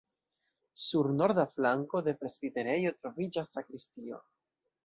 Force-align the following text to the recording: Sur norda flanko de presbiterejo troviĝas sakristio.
Sur 0.83 1.09
norda 1.17 1.45
flanko 1.51 2.03
de 2.09 2.15
presbiterejo 2.23 2.97
troviĝas 3.01 3.55
sakristio. 3.59 4.23